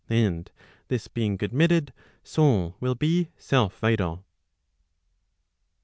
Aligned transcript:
And 0.09 0.49
this 0.87 1.07
being 1.07 1.37
admitted, 1.41 1.93
soul 2.23 2.75
will 2.79 2.95
be 2.95 3.29
self 3.37 3.77
vital. 3.77 4.25